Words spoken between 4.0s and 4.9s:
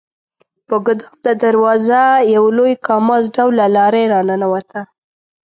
راننوته.